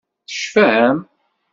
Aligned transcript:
Tecfam? 0.27 0.97